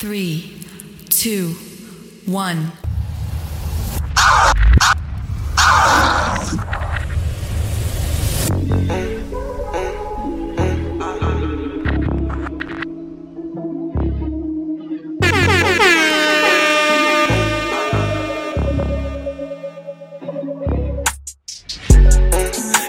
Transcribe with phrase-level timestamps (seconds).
[0.00, 0.56] Three,
[1.10, 1.54] two,
[2.26, 2.72] one.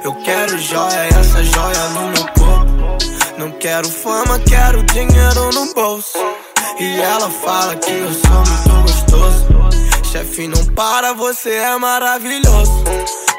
[0.01, 3.37] Eu quero joia, essa joia no meu corpo.
[3.37, 6.40] Não quero fama, quero dinheiro no bolso.
[6.81, 9.45] E ela fala que eu sou muito gostoso.
[10.11, 12.83] Chefe, não para, você é maravilhoso.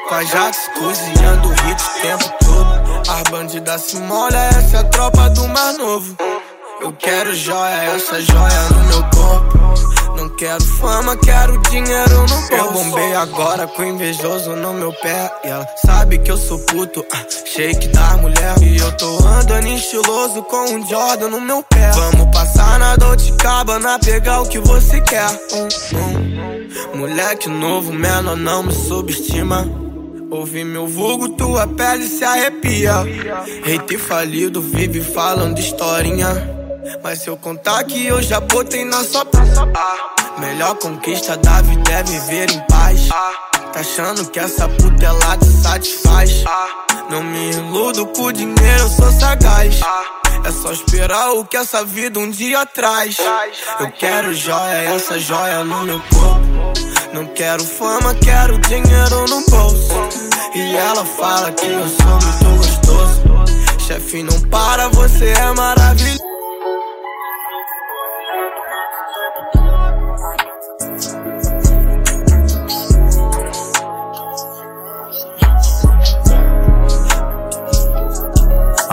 [0.07, 3.11] Com a Jax cozinhando hit o tempo todo.
[3.11, 6.15] As bandidas se molha, essa é a tropa do mais novo.
[6.79, 9.62] Eu quero joia, essa joia no meu corpo.
[10.37, 12.53] Quero fama, quero dinheiro no bolso.
[12.53, 15.31] Eu bombei agora com invejoso no meu pé.
[15.43, 18.55] E ela sabe que eu sou puto, ah, shake da mulher.
[18.61, 21.91] E eu tô andando estiloso com um Jordan no meu pé.
[21.91, 25.29] Vamos passar na Dolce Cabana, pegar o que você quer.
[25.53, 26.97] Hum, hum.
[26.97, 29.67] Moleque novo, menor, não me subestima.
[30.31, 33.03] Ouvi meu vulgo, tua pele se arrepia.
[33.63, 36.63] Hater falido, vive falando historinha.
[37.03, 41.61] Mas se eu contar que eu já botei na sua praça ah, Melhor conquista da
[41.61, 43.07] vida é viver em paz.
[43.07, 46.43] Tá achando que essa puta ela te satisfaz?
[47.09, 49.79] Não me iludo com dinheiro, eu sou sagaz.
[50.43, 53.17] É só esperar o que essa vida um dia traz.
[53.79, 56.83] Eu quero joia, essa joia no meu corpo.
[57.13, 59.93] Não quero fama, quero dinheiro no bolso.
[60.55, 63.23] E ela fala que eu sou muito gostoso.
[63.87, 66.32] Chefe, não para, você é maravilhoso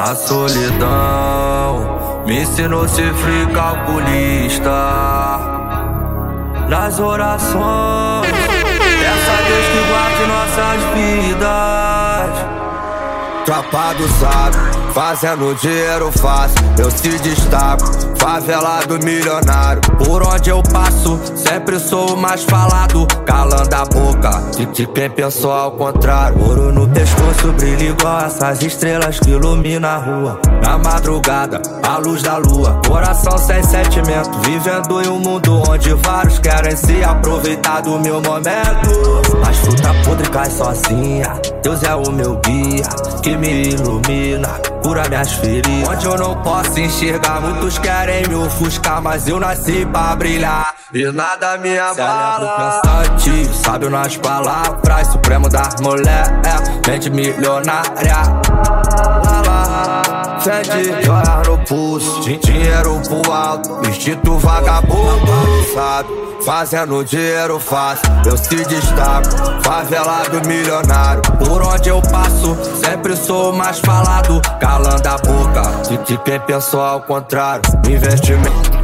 [0.02, 1.76] A solidão
[2.24, 4.70] me ensinou a ser frio calculista.
[6.70, 12.32] Nas orações, peça a Deus que guarde nossas vidas.
[13.44, 18.10] Tropa do saco, fazendo dinheiro fácil, eu se destaco.
[18.18, 23.06] Favela do milionário, por onde eu passo, sempre sou o mais falado.
[23.24, 26.38] Calando a boca de, de quem pensou ao contrário.
[26.42, 30.40] Ouro no pescoço, brilha igual essas estrelas que iluminam a rua.
[30.62, 34.30] Na madrugada, a luz da lua, coração sem sentimento.
[34.40, 39.22] Vivendo em um mundo onde vários querem se aproveitar do meu momento.
[39.40, 42.88] Mas fruta podre cai sozinha, Deus é o meu guia
[43.22, 44.48] que me ilumina,
[44.82, 45.88] cura minhas feridas.
[45.88, 50.74] Onde eu não posso enxergar, muitos querem me ofuscar, mas eu nasci pra brilhar.
[50.92, 52.80] E nada me abala.
[52.82, 58.16] Pensante, sábio nas palavras, supremo das mulheres, mente milionária.
[60.40, 66.29] Fede, joia no pulso, din- dinheiro pro alto, instinto vagabundo, sabe?
[66.50, 71.22] Fazendo dinheiro fácil, eu se destaco, favela do milionário.
[71.38, 75.62] Por onde eu passo, sempre sou mais falado, calando a boca
[76.04, 77.62] de quem pensou ao contrário.
[77.88, 78.79] Investimento.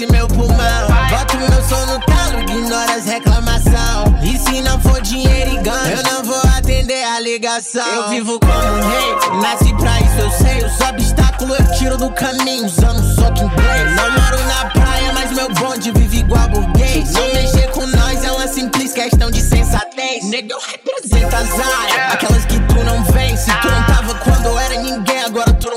[0.00, 0.86] Aquece meu pulmão.
[1.10, 4.18] Boto meu som no talo, ignora as reclamação.
[4.22, 7.86] E se não for dinheiro e ganho, eu não vou atender a ligação.
[7.86, 10.64] Eu vivo como um rei, nasci pra isso, eu sei.
[10.64, 13.96] Os obstáculos eu tiro do caminho, usando soco inglês.
[13.96, 17.12] Não moro na praia, mas meu bonde vive igual burguês.
[17.12, 20.24] Não mexer com nós é uma simples questão de sensatez.
[20.24, 23.36] Nego, eu represento as áreas, aquelas que tu não vem.
[23.36, 25.09] Se tu não tava quando eu era ninguém,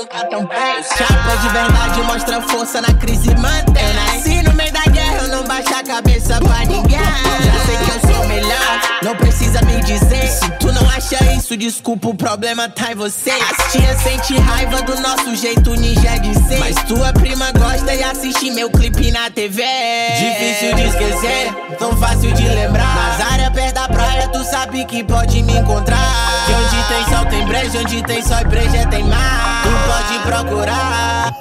[0.04, 0.48] não tá tão.
[0.96, 3.86] Chapa de verdade mostra força na crise e mantém.
[3.86, 6.98] Eu nasci no meio da guerra, eu não baixo a cabeça pra ninguém.
[6.98, 10.26] Já sei que eu sou melhor, não precisa me dizer.
[10.28, 13.30] Se tu não acha isso, desculpa, o problema tá em você.
[13.30, 16.58] As tia sente raiva do nosso jeito ninja de ser.
[16.58, 19.62] Mas tua prima gosta e assiste meu clipe na TV.
[20.18, 22.94] Difícil de esquecer, tão fácil de lembrar.
[22.94, 26.44] Nas áreas perto da praia, tu sabe que pode me encontrar.
[26.46, 29.83] Que onde tem sol tem breja, onde tem sol e breja tem mar.
[30.24, 31.32] Procurar.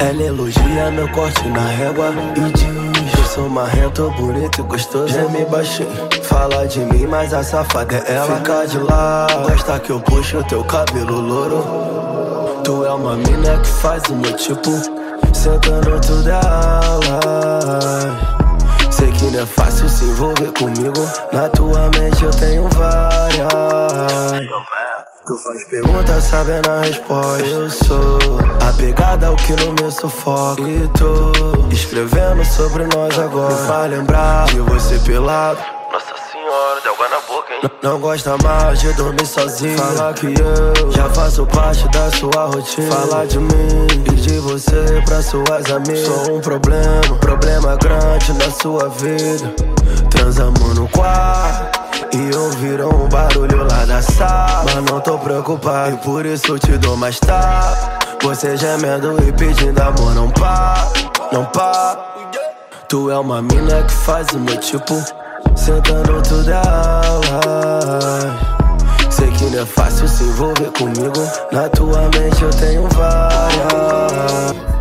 [0.00, 5.28] Ela elogia meu corte na régua e diz Eu sou marrento, bonito e gostoso, é
[5.28, 6.10] me baixinho
[6.40, 8.36] fala de mim, mas a safada é ela.
[8.36, 12.62] Fica de lá, gosta que eu puxo teu cabelo louro.
[12.64, 14.70] Tu é uma mina que faz o meu tipo,
[15.34, 17.00] sentando tudo ela.
[18.90, 21.10] Sei que não é fácil se envolver comigo.
[21.32, 23.40] Na tua mente eu tenho várias.
[25.26, 27.44] Tu faz pergunta sabendo a resposta.
[27.44, 28.18] Eu sou
[28.66, 30.62] a pegada, o que não me sufoca.
[30.62, 31.30] E tô
[31.70, 33.54] escrevendo sobre nós agora.
[33.54, 35.60] Me faz lembrar de você pelado.
[35.92, 37.60] Nossa senhora, deu água na boca, hein?
[37.82, 39.76] Não, não gosta mais de dormir sozinho.
[39.76, 42.90] Fala que eu já faço parte da sua rotina.
[42.90, 46.06] Fala de mim e de você pra suas amigas.
[46.06, 49.54] Sou um problema, problema grande na sua vida.
[50.10, 51.79] Transamos no quarto.
[52.12, 54.64] E ouviram um barulho lá da sala.
[54.64, 57.98] Mas não tô preocupado E por isso te dou mais tapa.
[58.22, 60.88] Você gemendo e pedindo amor Não pá,
[61.32, 61.96] não pá.
[62.88, 64.94] Tu é uma mina que faz o meu tipo
[65.54, 67.00] Sentando tudo ela
[69.10, 71.30] Sei que não é fácil se envolver comigo.
[71.52, 74.79] Na tua mente eu tenho várias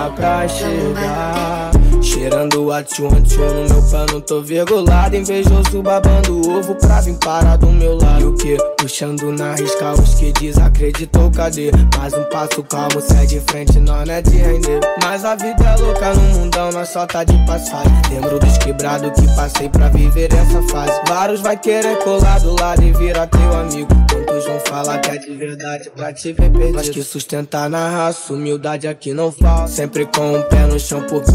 [0.00, 1.70] Está pra chegar.
[2.00, 7.58] Cheirando o tchum tchum no meu pano Tô virgulado, invejoso babando ovo Pra vir parar
[7.58, 8.22] do meu lado.
[8.22, 8.56] E o que?
[8.78, 11.70] Puxando na risca os que desacreditou Cadê?
[11.98, 14.80] Mais um passo calmo, sai de frente Nós não é de render.
[15.02, 17.92] Mas a vida é louca no mundão Nós só tá de passagem.
[18.10, 20.98] Lembro dos quebrados que passei pra viver essa fase.
[21.06, 23.99] Vários vai querer colar do lado E virar teu amigo
[24.44, 28.32] Vão falar que é de verdade pra te ver perdido Nós que sustentar na raça
[28.32, 31.32] Humildade aqui não falta Sempre com o pé no chão porque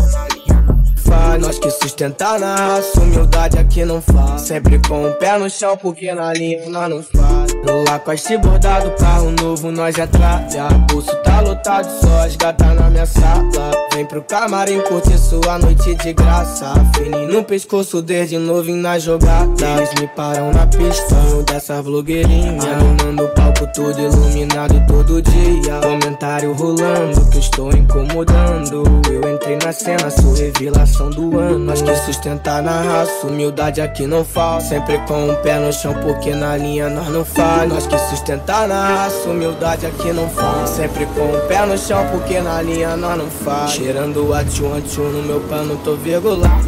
[1.05, 1.41] faz.
[1.41, 4.41] Nós que sustentar na raça, humildade aqui não faz.
[4.41, 7.53] Sempre com o pé no chão, porque na linha nós não faz.
[7.53, 10.69] No Lacoste bordado, carro novo, nós já traga.
[10.89, 13.84] Bolso tá lotado, só as gatas na minha sala.
[13.95, 16.73] Vem pro camarim curtir sua noite de graça.
[16.97, 19.65] Fininho no pescoço, desde novinho na jogada.
[19.77, 22.61] Eles me param na pista, um dessas blogueirinhas.
[22.65, 25.79] Iluminando o palco todo iluminado todo dia.
[25.81, 28.83] Comentário rolando, que estou incomodando.
[29.09, 31.59] Eu entrei na cena, sou revelação do ano.
[31.59, 34.65] Nós que sustentar na raça, humildade aqui não falta.
[34.65, 37.69] Sempre com o pé no chão, porque na linha nós não faz.
[37.69, 40.67] Nós que sustentar na raça, humildade aqui não falta.
[40.67, 43.84] Sempre com o pé no chão, porque na linha nós não faz.
[43.85, 46.65] Cheirando a tchum tchum no meu pano, tô virgulado.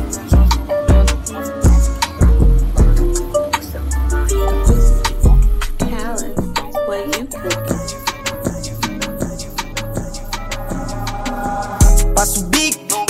[12.13, 13.05] Passo o bico,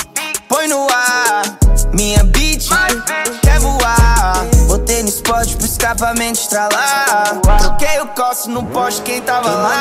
[0.47, 1.57] põe no ar.
[1.93, 2.65] Minha beat
[3.41, 4.45] quer voar.
[4.69, 7.41] Botei no spot pro escapamento estralar.
[7.59, 9.76] Troquei o coço no poste, quem tava lá?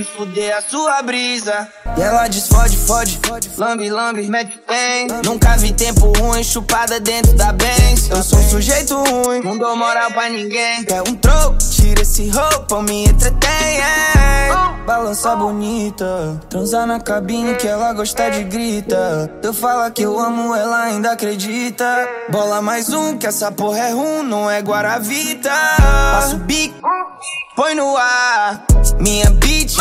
[0.00, 1.68] Quis fuder a sua brisa.
[1.96, 3.20] E ela diz fode, fode,
[3.56, 5.06] lambe, lambe, mete bem.
[5.24, 8.08] Nunca vi tempo ruim, chupada dentro da Benz.
[8.08, 10.84] Eu sou um sujeito ruim, não dou moral pra ninguém.
[10.84, 13.80] Quer um troco, tira esse roupa, me entretém.
[14.86, 19.30] Balança bonita, transar na cabine que ela gosta de grita.
[19.42, 22.08] Eu falo que eu amo, ela ainda acredita.
[22.28, 25.50] Bola mais um, que essa porra é rum, não é Guaravita.
[26.12, 26.88] Passo o bico,
[27.54, 28.64] põe no ar.
[28.98, 29.76] Minha beat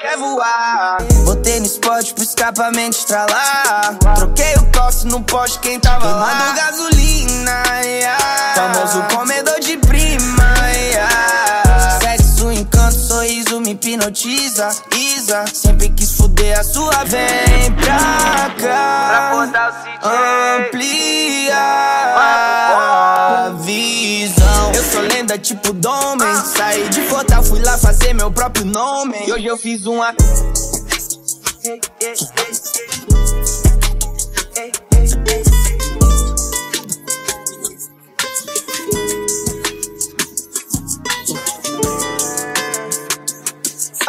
[0.00, 0.98] quer voar.
[1.24, 3.96] Botei no spot pro escapamento estralar.
[4.16, 6.28] Troquei o coço no poste, quem tava lá?
[6.28, 8.54] Queimando gasolina, yeah.
[8.54, 9.76] famoso comedor de
[13.70, 14.68] me hipnotiza.
[14.96, 17.04] Isa, sempre quis fuder a sua.
[17.04, 19.32] Vem pra cá,
[20.58, 21.56] amplia
[22.16, 24.72] a visão.
[24.74, 26.34] Eu sou lenda tipo Domen.
[26.44, 29.16] Saí de Fota, fui lá fazer meu próprio nome.
[29.26, 30.14] E hoje eu fiz uma.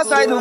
[0.08, 0.36] Sai do.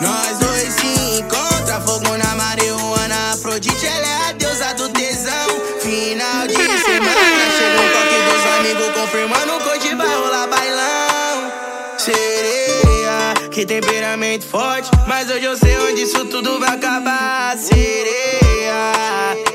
[0.00, 3.32] Nós dois se encontra, fogo na marihuana.
[3.32, 5.48] Afrodite, ela é a deusa do tesão.
[5.80, 11.52] Final de semana, chega um toque dos amigos confirmando que hoje vai rolar bailão.
[11.96, 14.90] Sereia, que temperamento forte.
[15.06, 17.56] Mas hoje eu sei onde isso tudo vai acabar.
[17.56, 19.45] Sereia.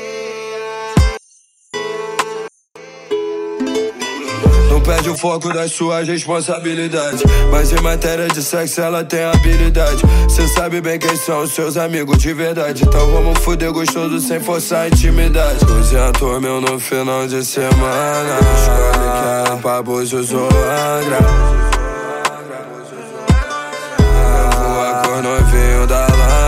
[4.82, 7.22] Perde o foco das suas responsabilidades.
[7.50, 10.02] Mas em matéria de sexo ela tem habilidade.
[10.28, 12.84] Cê sabe bem quem são os seus amigos de verdade.
[12.84, 15.64] Então vamos fuder gostoso sem forçar a intimidade.
[15.64, 18.38] 200 mil no final de semana.
[18.56, 20.48] Escolhe que é pra Búzios ou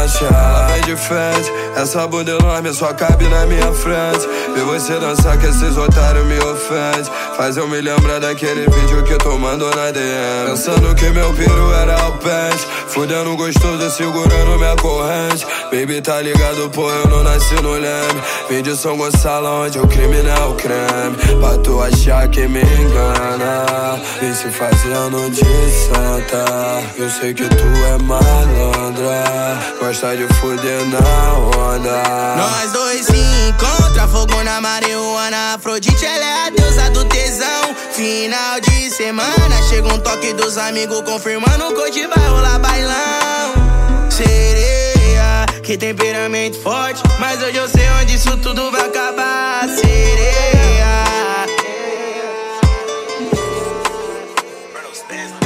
[0.04, 4.28] Vem de frente, essa bunda enorme só cabe na minha frente.
[4.54, 7.11] Ver você dançar que esses otários me ofendem.
[7.38, 10.50] Faz eu me lembrar daquele vídeo que tu mandou na DM.
[10.50, 12.66] Pensando que meu piru era o pente.
[12.88, 15.46] Fudendo gostoso, segurando minha corrente.
[15.75, 18.23] Baby, tá ligado, pô, eu não nasci no leme.
[18.49, 21.40] Vim de São Gonçalo, onde o crime não é o creme.
[21.40, 24.00] Pra tu achar que me engana.
[24.21, 26.81] Vem se fazendo de santa.
[26.97, 29.59] Eu sei que tu é malandra.
[29.81, 32.37] Gosta de fuder na onda.
[32.37, 33.16] Nós dois se
[33.49, 35.54] encontra, fogo na marihuana.
[35.57, 37.75] Afrodite, ela é a deusa do tesão.
[37.90, 43.24] Final de semana, chega um toque dos amigos confirmando que hoje vai rolar bailão.
[45.64, 47.02] Que temperamento forte.
[47.18, 49.66] Mas hoje eu sei onde isso tudo vai acabar.
[49.66, 50.85] Sereia.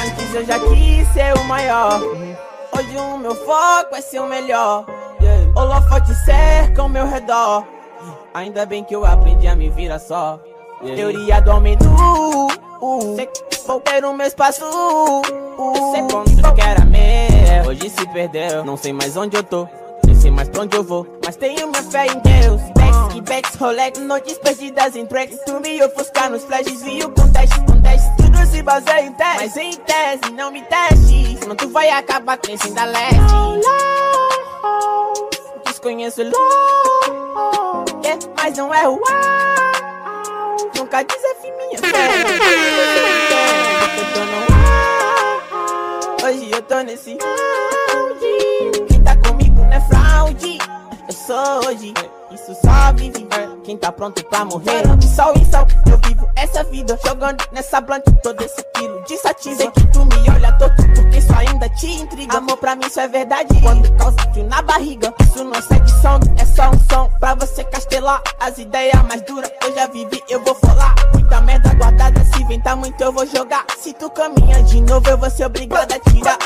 [0.05, 2.01] Antes eu já quis ser o maior.
[2.03, 4.85] Hoje o meu foco é ser o melhor.
[5.55, 7.65] Holofote cerca ao meu redor.
[8.35, 10.41] Ainda bem que eu aprendi a me virar só.
[10.97, 12.49] Teoria do homem nu.
[13.67, 14.65] Vou ter o meu espaço.
[14.65, 17.71] Uh, sei quando que era meu.
[17.71, 18.65] Hoje se perdeu.
[18.65, 19.69] Não sei mais onde eu tô.
[20.21, 21.07] Sei mais pra onde eu vou.
[21.25, 22.61] Mas tenho minha fé em Deus.
[22.75, 25.39] Backs e backs, Rolex, noites perdidas em tracks.
[25.45, 28.09] Tu me ofuscar nos flashes, vi o conteste, conteste.
[28.17, 29.39] Tudo se baseia em teste.
[29.41, 31.39] Mas em tese, não me teste.
[31.39, 33.17] Senão tu vai acabar crescendo a leste.
[35.67, 37.85] Desconheço LOL.
[38.05, 39.01] Yeah, mas não é uau.
[40.77, 42.09] Nunca desafie minha fé.
[46.27, 47.17] Hoje eu tô nesse
[51.29, 51.93] sou hoje.
[52.31, 53.29] Isso só vive
[53.63, 54.97] quem tá pronto pra morrer.
[54.97, 56.99] De sol em sol, eu vivo essa vida.
[57.05, 59.57] Jogando nessa blunt todo esse quilo de sativa.
[59.57, 62.39] Sei que tu me olha todo porque isso ainda te intriga.
[62.39, 63.61] Amor pra mim isso é verdade.
[63.61, 67.63] Quando causa frio na barriga, isso não é edição, é só um som pra você
[67.65, 68.23] castelar.
[68.41, 70.95] As ideias mais duras eu já vivi, eu vou falar.
[71.13, 73.67] Muita merda guardada, se ventar muito eu vou jogar.
[73.79, 76.39] Se tu caminha de novo, eu vou ser obrigado a tirar.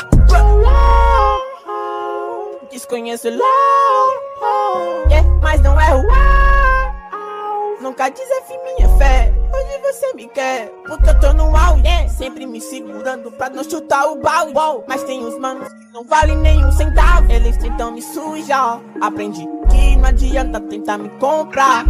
[2.73, 7.77] Desconheço LOL, yeah, mas não é uau.
[7.79, 9.31] Nunca desafie minha fé.
[9.53, 11.83] Hoje você me quer, porque eu tô no auge.
[11.83, 12.09] Yeah.
[12.09, 14.15] Sempre me segurando pra não chutar o.
[14.15, 14.83] Wow.
[14.87, 17.31] Mas tem uns manos que não valem nenhum centavo.
[17.31, 18.81] Eles tentam me sujar.
[18.99, 21.85] Aprendi que não adianta tentar me comprar.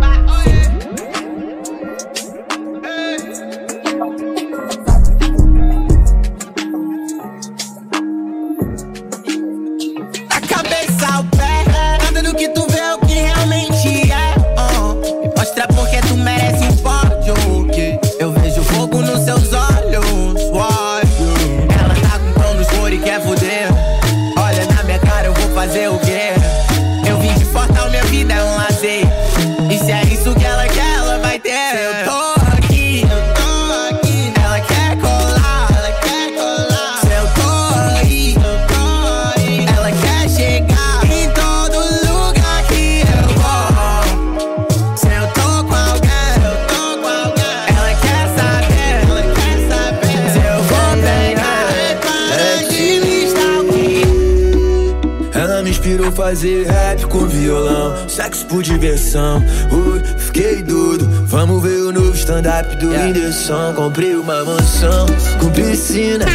[55.84, 59.44] Inspirou fazer rap com violão, sexo por diversão.
[59.70, 61.06] Ui, fiquei doido.
[61.25, 63.74] Vamos ver o novo stand-up do Whindersson.
[63.74, 65.06] Comprei uma mansão
[65.42, 66.25] com piscina.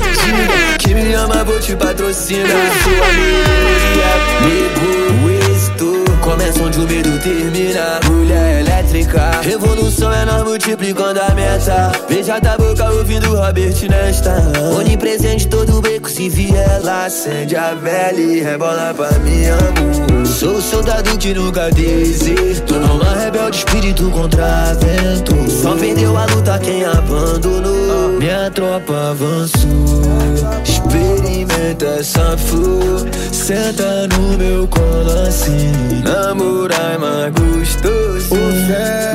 [0.79, 2.51] Que me ama, vou te patrocinar.
[2.83, 4.11] Sua amiga,
[4.45, 5.38] nego, o êxito.
[6.29, 8.01] Começa onde o medo termina.
[8.05, 11.91] Mulher elétrica, revolução é nós multiplicando a meta.
[12.07, 14.35] Beija da boca ouvindo Robert Nesta.
[14.79, 20.27] Onipresente todo beco, se vier lá, acende a vela e rebola pra mim, amor.
[20.27, 22.75] Sou soldado que nunca desisto.
[22.75, 25.51] Alma rebelde, espírito contra vento.
[25.51, 27.68] Só perdeu a luta quem abandonou.
[28.19, 29.69] Minha tropa avançou.
[30.65, 35.73] Experimenta essa flor, senta no meu colo assim.
[36.05, 38.35] Namorar é mais gostoso.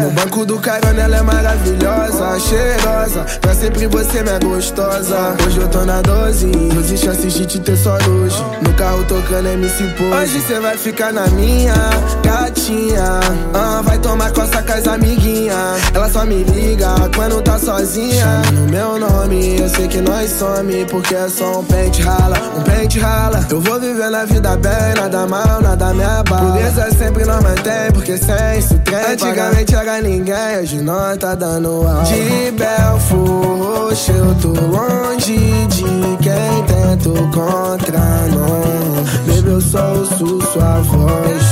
[0.02, 3.26] No banco do carona ela é maravilhosa, cheirosa.
[3.42, 5.36] Pra sempre você minha gostosa.
[5.46, 8.44] Hoje eu tô na 12, 12 chances de te ter só hoje.
[8.62, 10.14] No carro tocando MC Pose.
[10.14, 11.76] Hoje cê vai ficar na minha,
[12.24, 13.20] gatinha.
[13.54, 15.56] Ah, vai tomar costa com as amiguinha.
[15.94, 18.42] Ela só me liga quando tá sozinha.
[18.54, 20.86] No meu nome, eu sei que nós some.
[20.86, 23.46] Porque é só um pente rala, um pente rala.
[23.50, 26.52] Eu vou viver na vida bem, nada mal, nada me abala.
[26.52, 29.14] Pureza sempre nós mantém, porque sem isso trem.
[29.14, 32.04] Antigamente era ninguém, hoje nós tá dando aula.
[32.04, 35.84] De Belfort Roxo, eu tô longe de
[36.22, 38.00] quem tento contra
[38.32, 38.94] nós.
[39.28, 41.44] Baby, eu só ouço sua voz.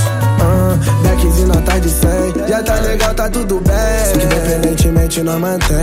[0.43, 5.77] Ah, Becks e notas de 100 Já tá legal, tá tudo bem independentemente nós mantém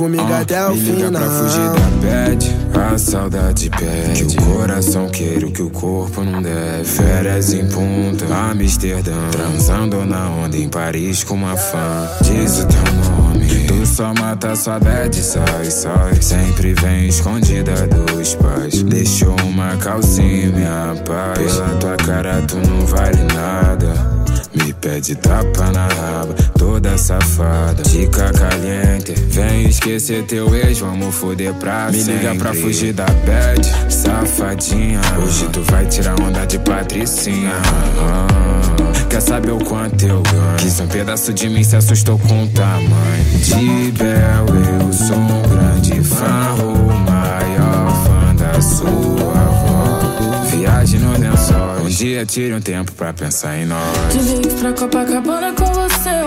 [0.00, 2.56] comigo Ah, até o me liga final pra fugir da bad,
[2.94, 4.24] a saudade pede.
[4.24, 6.84] Que o coração queira o que o corpo não deve.
[6.84, 9.28] Férias em Punta, Amsterdã.
[9.30, 12.08] Transando na onda em Paris com uma fã.
[12.22, 13.66] Diz o teu nome.
[13.66, 16.22] Tu só mata sua bad, sai, sai.
[16.22, 18.82] Sempre vem escondida dos pais.
[18.82, 21.38] Deixou uma calcinha, minha paz.
[21.38, 24.09] Pela tua cara tu não vale nada
[24.54, 27.82] me pede tapa na raba, toda safada.
[27.82, 33.92] Dica caliente, vem esquecer teu ex, vamos foder pra Me liga pra fugir da bad,
[33.92, 35.00] safadinha.
[35.22, 37.52] Hoje tu vai tirar onda de patricinha.
[37.98, 38.26] Ah,
[39.08, 40.56] Quer saber o quanto eu ganho?
[40.58, 43.24] Quis um pedaço de mim, se assustou com o tamanho.
[43.42, 44.46] De Bel,
[44.80, 49.39] eu sou um grande fã, o maior fã da sua
[50.60, 54.12] Viagem no lençol, um dia tire um tempo pra pensar em nós.
[54.12, 56.19] De Vegas pra Copacabana com você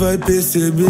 [0.00, 0.88] vai perceber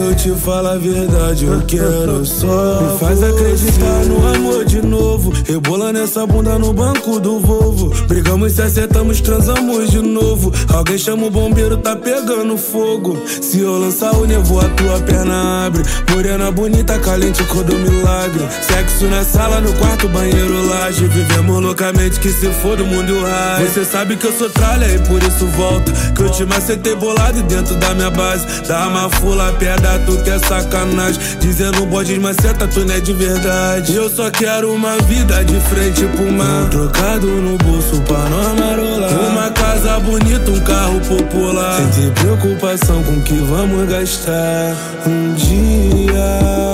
[0.00, 1.44] eu te falo a verdade.
[1.44, 2.80] Eu quero só.
[2.80, 5.32] Me faz acreditar no amor de novo.
[5.46, 7.90] Rebola nessa bunda no banco do Volvo.
[8.06, 10.52] Brigamos, se acertamos, transamos de novo.
[10.72, 13.18] Alguém chama o bombeiro, tá pegando fogo.
[13.26, 15.82] Se eu lançar o nevo, a tua perna abre.
[16.10, 18.46] Morena bonita, calente, cor do milagre.
[18.62, 21.06] Sexo na sala, no quarto, banheiro, laje.
[21.06, 23.68] Vivemos loucamente, que se for do mundo raio.
[23.68, 25.92] Você sabe que eu sou tralha e por isso volta.
[26.14, 28.46] Que eu te macetei bolado dentro da minha base.
[28.66, 31.20] Dá uma fula, pedra, tu quer sacanagem.
[31.40, 33.94] Dizendo bode, maceta, tu não é de verdade.
[33.94, 36.68] Eu só quero uma vida de frente pro mar.
[36.70, 39.10] Trocado no bolso pra nós marolar.
[39.30, 41.76] Uma casa bonita, um carro popular.
[41.76, 44.76] Sem ter preocupação com o que vamos gastar.
[45.06, 46.70] Um dia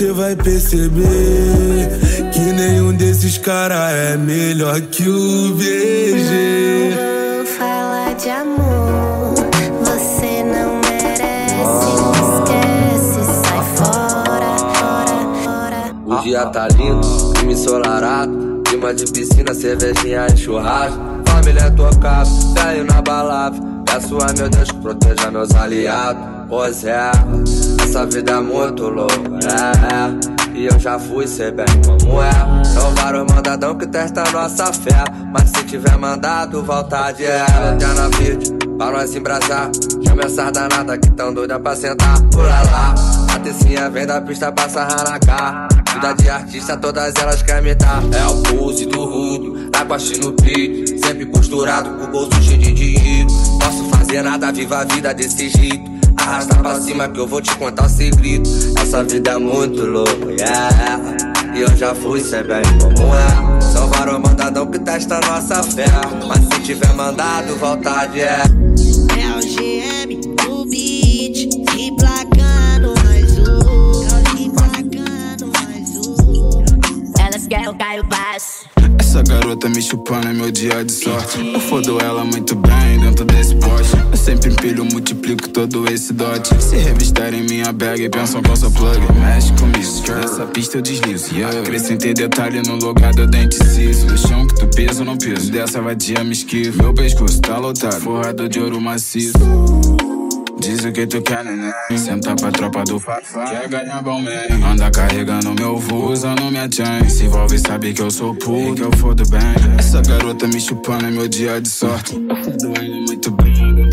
[0.00, 1.88] você vai perceber
[2.32, 6.94] que nenhum desses caras é melhor que o BG.
[7.36, 8.89] Vou falar de amor,
[16.20, 18.60] O dia tá lindo, clima ensolarado.
[18.66, 21.00] Clima de piscina, cervejinha e churrasco.
[21.26, 23.56] Família é tocada, velho na balada.
[23.86, 26.22] Peço a meu Deus que proteja meus aliados.
[26.46, 27.10] Pois é,
[27.82, 30.58] essa vida é muito louca, é, é.
[30.58, 32.64] E eu já fui, sei bem como é.
[32.64, 35.04] São vários mandadão que testam nossa fé.
[35.32, 37.78] Mas se tiver mandado, volta de ela.
[37.80, 39.70] Já na vídeo, pra nós embrasar.
[40.06, 42.20] Chama essas danadas que tão doida pra sentar.
[42.30, 42.94] Pula lá,
[43.34, 45.79] a tecinha vem da pista pra sarrar na cara.
[45.92, 48.02] Vida de artista, todas elas querem me dar.
[48.12, 50.98] É o pulse do rudo, tá com a no peito.
[51.04, 53.28] Sempre posturado, com o bolso cheio de dinheiro.
[53.60, 55.90] Posso fazer nada, viva a vida desse jeito.
[56.16, 58.48] Arrasta pra cima que eu vou te contar o segredo.
[58.80, 61.16] Essa vida é muito louca, yeah.
[61.54, 63.60] e eu já fui, cê bem como é.
[63.60, 65.86] São vários mandadão que testa nossa fé.
[66.26, 68.42] Mas se tiver mandado, vontade é.
[79.10, 81.40] Essa garota me chupando é meu dia de sorte.
[81.52, 83.96] Eu fodo ela muito bem dentro desse poste.
[84.08, 86.54] Eu sempre empilho, multiplico todo esse dote.
[86.62, 89.00] Se revistarem minha bag, pensam que eu sou plug.
[89.18, 91.34] Mexe comigo, nessa pista eu deslizo.
[91.34, 91.58] Yeah.
[91.58, 94.06] Acrescentei detalhe no lugar do dente ciso.
[94.06, 95.50] No chão que tu pisa, não piso.
[95.50, 96.80] Dessa vadia me esquivo.
[96.80, 99.32] Meu pescoço tá lotado, forrado de ouro maciço.
[100.60, 101.72] Diz o que tu quer, neném.
[101.96, 103.44] Senta pra tropa do Fafá.
[103.44, 104.70] Quer ganhar bom man.
[104.70, 107.08] Anda carregando meu voo, usando minha chain.
[107.08, 109.40] Se envolve, sabe que eu sou puto, que eu fodo bem.
[109.78, 112.14] Essa garota me chupando é meu dia de sorte.
[112.14, 113.90] Ela muito bem.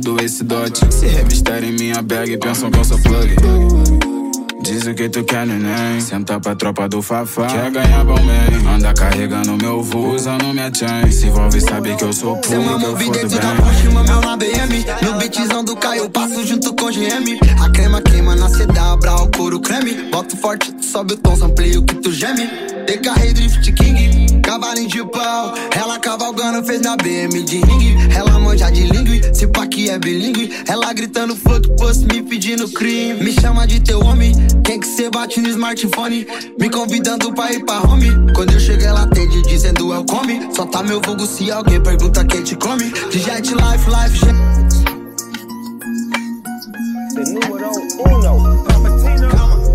[0.00, 0.92] Do esse dote.
[0.92, 4.19] Se revistarem minha bag, pensam que eu sou plug.
[4.62, 6.00] Diz o que tu quer, neném.
[6.00, 7.46] Senta pra tropa do Fafá.
[7.46, 8.74] Quer ganhar bom man.
[8.74, 11.10] Anda carregando meu voo, usando minha chain.
[11.10, 13.56] Se envolve, sabe que eu sou puto, que eu fodo dentro da bem.
[13.56, 18.36] Porsche, meu na BM No beatzão do Caio, passo junto com GM A crema queima
[18.36, 22.46] na CW, o couro creme Boto forte, tu sobe o tom, amplio que tu geme
[22.86, 25.54] DK Drift King, cavalinho de pau.
[25.76, 27.96] Ela cavalgando, fez na BM de ringue.
[28.16, 30.50] Ela manja de lingue, se pá que é bilíngue.
[30.66, 34.32] Ela gritando fuck post, me pedindo crime Me chama de teu homem,
[34.64, 36.26] quem que cê bate no smartphone?
[36.58, 38.10] Me convidando pra ir pra home.
[38.34, 40.40] Quando eu chego ela atende dizendo eu come.
[40.52, 42.90] Só tá meu vulgo se alguém pergunta quem te come.
[43.10, 44.34] De jet life, life, jet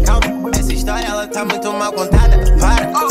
[0.05, 2.44] Calma, essa história ela tá muito mal contada.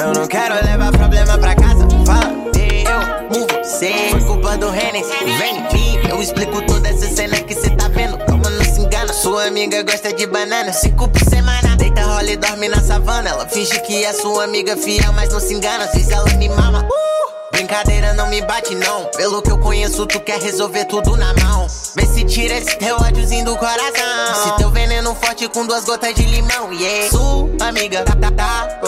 [0.01, 1.87] Eu não quero levar problema pra casa.
[2.07, 3.92] Fala, eu, o você.
[4.11, 6.09] Foi culpa do Hennessy, vem em mim.
[6.09, 8.16] Eu explico toda essa cena que cê tá vendo.
[8.18, 9.12] Calma, não se engana.
[9.12, 11.77] Sua amiga gosta de banana, cinco por semana.
[11.77, 13.29] Deita, rola e dorme na savana.
[13.29, 15.85] Ela finge que é sua amiga fiel, mas não se engana.
[15.85, 16.83] Às vezes ela me mama.
[16.85, 17.13] Uh!
[17.75, 19.07] Brincadeira não me bate não.
[19.17, 21.67] Pelo que eu conheço tu quer resolver tudo na mão.
[21.97, 24.45] Vê se tira esse teu ódiozinho do coração.
[24.45, 28.79] Se teu veneno forte com duas gotas de limão Yeah, sua amiga tá, tá, tá,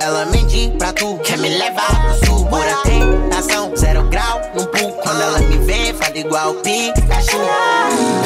[0.00, 2.46] Ela mente pra tu, quer me levar pro sul.
[2.46, 4.90] Pura tentação, zero grau num pool.
[4.94, 7.38] Quando ela me vê, fala igual Pikachu.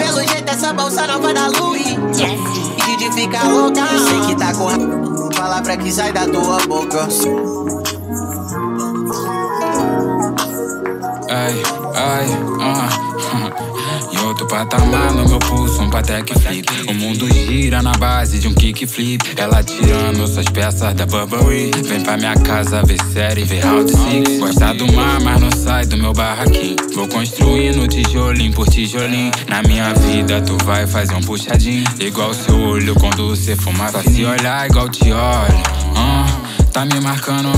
[0.02, 1.88] Pelo jeito essa bolsa nova da Louis.
[1.88, 3.82] E Didi fica louca.
[4.08, 7.06] Sei que tá com ra- Palavra que sai da tua boca
[11.46, 11.62] Ai,
[11.94, 12.26] ai,
[12.60, 13.62] ah.
[14.12, 16.68] Em outro patamar no meu pulso, um patek flip.
[16.88, 19.22] O mundo gira na base de um kickflip.
[19.36, 21.70] Ela tirando suas peças da Burberry.
[21.84, 24.40] Vem pra minha casa ver série, ver Round Six.
[24.40, 26.76] Gosta do mar, mas não sai do meu barraquinho.
[26.94, 29.30] Vou construindo tijolinho por tijolinho.
[29.48, 31.84] Na minha vida, tu vai fazer um puxadinho.
[32.00, 33.88] Igual seu olho quando você fuma.
[33.88, 35.95] Só se olhar igual te olho.
[36.76, 37.48] Tá me marcando.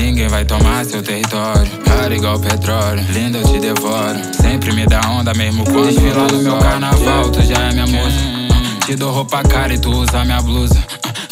[0.00, 1.70] Ninguém vai tomar seu território.
[1.84, 4.18] Cara igual petróleo, linda eu te devoro.
[4.32, 8.16] Sempre me dá onda mesmo quando Desfila no meu carnaval, tu já é minha musa.
[8.86, 10.82] Te dou roupa cara e tu usa minha blusa.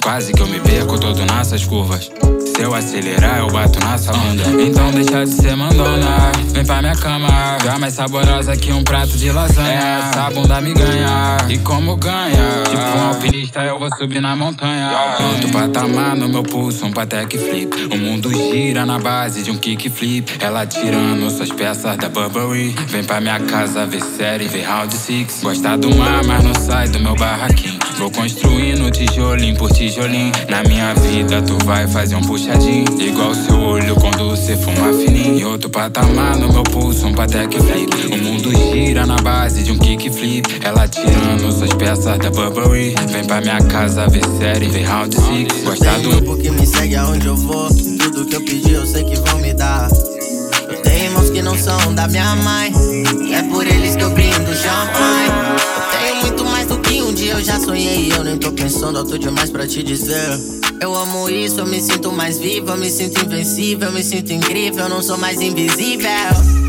[0.02, 2.10] Quase que eu me perco todo nessas curvas.
[2.54, 4.44] Se eu acelerar, eu bato na sua bunda.
[4.62, 6.30] Então deixa de ser mandona.
[6.52, 7.58] Vem pra minha cama.
[7.64, 10.08] Já mais saborosa que um prato de lasanha.
[10.08, 11.38] Essa bunda me ganha.
[11.48, 12.62] E como ganha?
[12.64, 14.88] Tipo um alpinista, eu vou subir na montanha.
[15.32, 17.88] Outro patamar no meu pulso, um patek flip.
[17.92, 20.36] O mundo gira na base de um kickflip.
[20.38, 22.74] Ela tirando suas peças da Burberry.
[22.86, 25.40] Vem pra minha casa ver série, ver Round Six.
[25.42, 27.83] Gosta do mar, mas não sai do meu barraquinho.
[27.98, 30.32] Vou construindo tijolinho por tijolinho.
[30.48, 32.84] Na minha vida, tu vai fazer um puxadinho.
[33.00, 35.38] Igual seu olho quando você fuma fininho.
[35.38, 38.14] Em outro patamar no meu pulso, um patek flip.
[38.14, 40.60] O mundo gira na base de um kickflip.
[40.62, 42.94] Ela tirando suas peças da Burberry.
[43.10, 45.62] Vem pra minha casa ver série, ver Round Six.
[45.64, 47.68] Gosta do grupo que me segue aonde eu vou.
[47.68, 49.88] Tudo que eu pedi eu sei que vão me dar.
[50.68, 52.72] Eu tenho irmãos que não são da minha mãe.
[53.32, 55.73] É por eles que eu brindo champanhe.
[57.28, 58.12] Eu já sonhei.
[58.12, 60.38] Eu nem tô pensando alto demais pra te dizer.
[60.80, 64.32] Eu amo isso, eu me sinto mais vivo, eu me sinto invencível, eu me sinto
[64.32, 66.10] incrível, eu não sou mais invisível.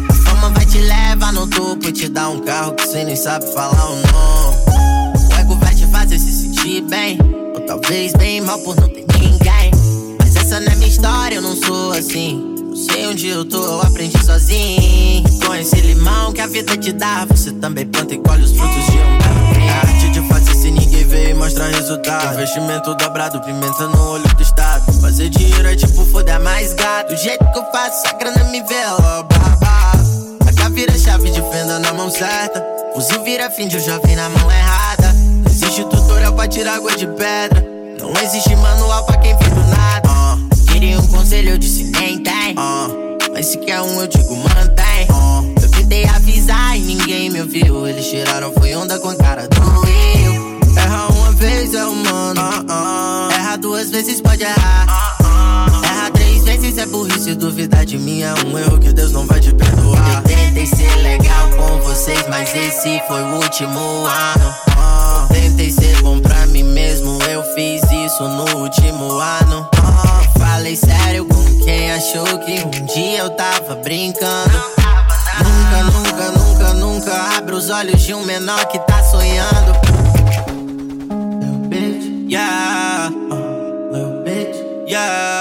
[0.09, 3.15] A fama vai te levar no topo e te dar um carro que você nem
[3.15, 5.29] sabe falar o nome.
[5.29, 7.17] O ego vai te fazer se sentir bem.
[7.53, 9.71] Ou talvez bem mal por não ter ninguém.
[10.19, 12.55] Mas essa não é minha história, eu não sou assim.
[12.63, 15.23] Não sei onde eu tô, eu aprendi sozinho.
[15.45, 18.85] Com esse limão que a vida te dá, você também planta e colhe os frutos
[18.85, 19.24] de um
[21.45, 22.33] mostra resultado.
[22.33, 24.91] Investimento dobrado, pimenta no olho do estado.
[24.99, 27.09] Fazer dinheiro é tipo foder mais gato.
[27.09, 29.91] Do jeito que eu faço, a grana me vê, ó, babá.
[30.65, 32.65] A vira chave de fenda na mão certa.
[32.95, 35.15] Fuzil vira fim de vi na mão errada.
[35.47, 37.63] Existe tutorial pra tirar água de pedra.
[37.99, 40.09] Não existe manual pra quem vive do nada.
[40.09, 42.55] Uh, queria um conselho, eu disse nem tem.
[42.57, 45.05] Uh, mas se quer um, eu digo mantém.
[45.11, 47.85] Uh, eu tentei avisar e ninguém me ouviu.
[47.85, 50.59] Eles tiraram, foi onda com a cara do Rio.
[50.77, 52.41] Erra uma vez é humano.
[53.31, 55.17] Erra duas vezes, pode errar.
[55.83, 59.39] Erra três vezes é burrice, duvidar de mim é um erro que Deus não vai
[59.39, 60.17] te perdoar.
[60.17, 64.55] Eu tentei ser legal com vocês, mas esse foi o último ano.
[65.31, 69.67] Tentei ser bom pra mim mesmo, eu fiz isso no último ano.
[70.37, 74.63] Falei sério com quem achou que um dia eu tava brincando.
[75.43, 79.94] Nunca, nunca, nunca, nunca abre os olhos de um menor que tá sonhando.
[82.35, 83.11] Yeah.
[83.31, 85.34] Uh, little bitch, yeah.